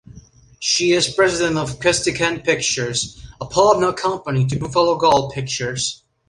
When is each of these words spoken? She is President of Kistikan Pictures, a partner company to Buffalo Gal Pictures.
She 0.59 0.93
is 0.93 1.13
President 1.13 1.59
of 1.59 1.77
Kistikan 1.79 2.43
Pictures, 2.43 3.23
a 3.39 3.45
partner 3.45 3.93
company 3.93 4.47
to 4.47 4.57
Buffalo 4.57 4.97
Gal 4.97 5.29
Pictures. 5.29 6.01